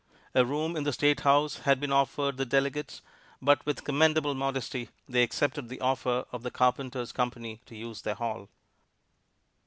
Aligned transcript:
A 0.33 0.43
room 0.43 0.75
in 0.75 0.83
the 0.83 0.93
State 0.93 1.19
House 1.19 1.57
had 1.59 1.79
been 1.79 1.91
offered 1.91 2.37
the 2.37 2.43
delegates, 2.47 3.03
but 3.39 3.63
with 3.67 3.83
commendable 3.83 4.33
modesty 4.33 4.89
they 5.07 5.21
accepted 5.21 5.69
the 5.69 5.79
offer 5.79 6.25
of 6.31 6.41
the 6.41 6.49
Carpenters' 6.49 7.11
Company 7.11 7.61
to 7.67 7.75
use 7.75 8.01
their 8.01 8.15
hall. 8.15 8.49